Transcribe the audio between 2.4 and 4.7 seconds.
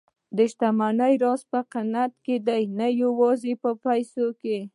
دی، نه یوازې په پیسو کې.